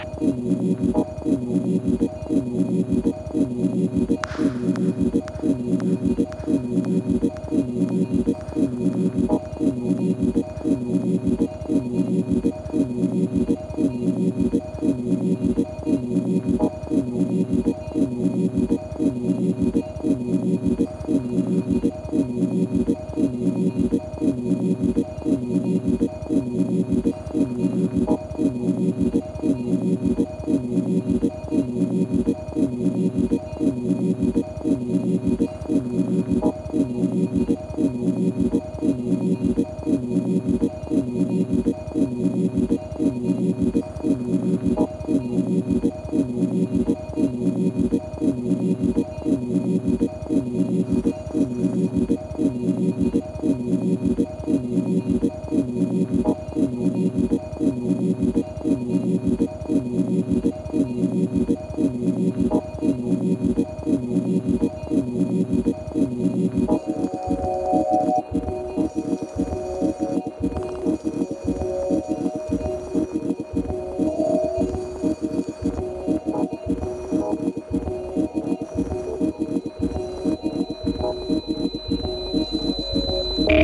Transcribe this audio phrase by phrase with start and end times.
[0.00, 2.07] you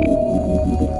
[0.00, 0.93] フフフフ。